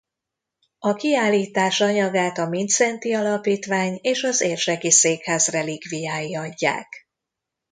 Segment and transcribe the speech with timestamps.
[0.79, 7.07] A kiállítás anyagát a Mindszenty Alapítvány és az érseki székház relikviái adják.